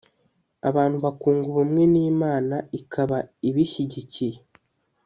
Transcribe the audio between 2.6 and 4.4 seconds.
ikaba ibishyigikiye,